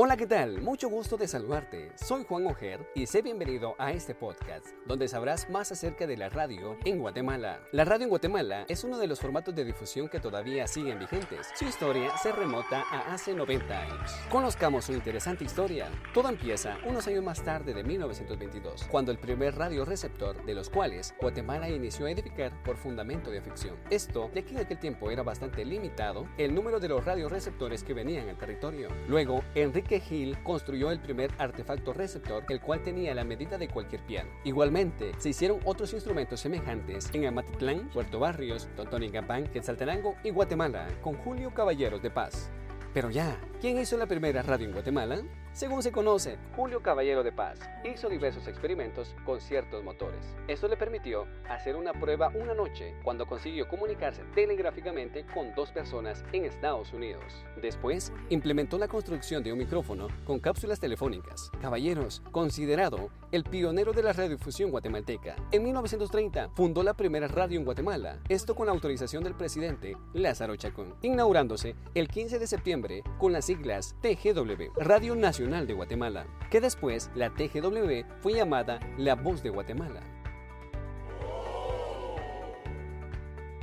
[0.00, 0.62] Hola, ¿qué tal?
[0.62, 1.90] Mucho gusto de saludarte.
[1.96, 6.28] Soy Juan Ojer y sé bienvenido a este podcast, donde sabrás más acerca de la
[6.28, 7.58] radio en Guatemala.
[7.72, 11.48] La radio en Guatemala es uno de los formatos de difusión que todavía siguen vigentes.
[11.56, 14.12] Su historia se remota a hace 90 años.
[14.30, 15.88] Conozcamos su interesante historia.
[16.14, 20.70] Todo empieza unos años más tarde de 1922, cuando el primer radio receptor de los
[20.70, 23.74] cuales Guatemala inició a edificar por fundamento de afición.
[23.90, 27.94] Esto, ya que en aquel tiempo era bastante limitado el número de los radioreceptores que
[27.94, 28.90] venían al territorio.
[29.08, 33.68] Luego, Enrique que Hill construyó el primer artefacto receptor, el cual tenía la medida de
[33.68, 34.30] cualquier piano.
[34.44, 41.14] Igualmente, se hicieron otros instrumentos semejantes en Amatitlán, Puerto Barrios, Totonicapán, Quetzaltenango y Guatemala, con
[41.14, 42.50] Julio Caballeros de Paz.
[42.94, 45.22] Pero ya, ¿quién hizo la primera radio en Guatemala?
[45.52, 50.20] Según se conoce, Julio Caballero de Paz hizo diversos experimentos con ciertos motores.
[50.46, 56.24] Esto le permitió hacer una prueba una noche cuando consiguió comunicarse telegráficamente con dos personas
[56.32, 57.44] en Estados Unidos.
[57.60, 61.50] Después, implementó la construcción de un micrófono con cápsulas telefónicas.
[61.60, 65.34] Caballeros, considerado el pionero de la radiodifusión guatemalteca.
[65.50, 70.54] En 1930 fundó la primera radio en Guatemala, esto con la autorización del presidente Lázaro
[70.54, 76.60] Chacón, inaugurándose el 15 de septiembre con las siglas TGW, Radio Nacional de Guatemala, que
[76.60, 80.02] después la TGW fue llamada La Voz de Guatemala.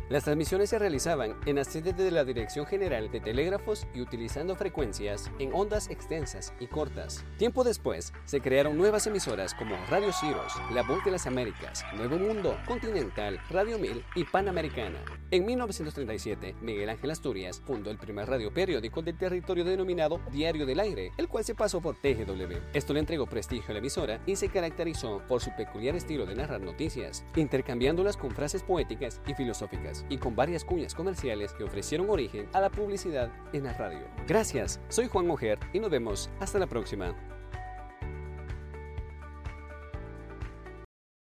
[0.08, 4.56] Las transmisiones se realizaban en la sede de la Dirección General de Telégrafos y utilizando
[4.56, 7.26] frecuencias en ondas extensas y cortas.
[7.40, 12.20] Tiempo después, se crearon nuevas emisoras como Radio Ciros, La Voz de las Américas, Nuevo
[12.20, 15.00] Mundo, Continental, Radio Mil y Panamericana.
[15.32, 20.82] En 1937, Miguel Ángel Asturias fundó el primer radio periódico del territorio denominado Diario del
[20.82, 22.60] Aire, el cual se pasó por TGW.
[22.74, 26.36] Esto le entregó prestigio a la emisora y se caracterizó por su peculiar estilo de
[26.36, 32.10] narrar noticias, intercambiándolas con frases poéticas y filosóficas y con varias cuñas comerciales que ofrecieron
[32.10, 34.08] origen a la publicidad en la radio.
[34.28, 37.16] Gracias, soy Juan Mujer y nos vemos hasta la próxima.